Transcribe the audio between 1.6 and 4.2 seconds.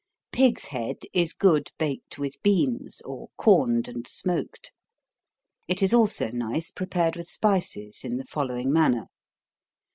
baked with beans, or corned and